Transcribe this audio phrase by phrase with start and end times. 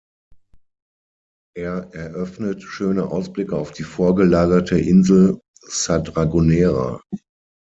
[1.55, 6.99] Er eröffnet schöne Ausblicke auf die vorgelagerte Insel "Sa Dragonera".